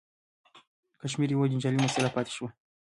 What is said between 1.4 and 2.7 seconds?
جنجالي مسله پاتې شوه.